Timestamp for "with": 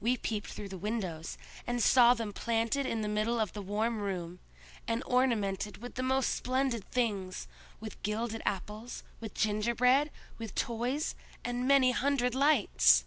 5.82-5.96, 9.20-9.34, 10.38-10.54